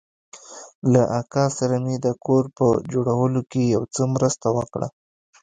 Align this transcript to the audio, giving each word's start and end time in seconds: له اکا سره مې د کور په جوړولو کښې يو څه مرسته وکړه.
له 0.91 1.01
اکا 1.19 1.45
سره 1.57 1.75
مې 1.83 1.95
د 2.05 2.07
کور 2.25 2.43
په 2.57 2.67
جوړولو 2.91 3.41
کښې 3.51 3.63
يو 3.75 3.83
څه 3.93 4.01
مرسته 4.15 4.47
وکړه. 4.57 4.87